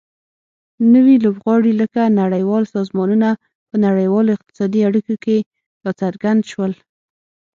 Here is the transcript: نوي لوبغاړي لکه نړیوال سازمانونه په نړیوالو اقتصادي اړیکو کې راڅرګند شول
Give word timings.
نوي 0.93 1.15
لوبغاړي 1.25 1.73
لکه 1.81 2.01
نړیوال 2.21 2.63
سازمانونه 2.75 3.29
په 3.69 3.75
نړیوالو 3.85 4.35
اقتصادي 4.37 4.79
اړیکو 4.89 5.15
کې 5.23 5.37
راڅرګند 5.83 6.41
شول 6.51 6.73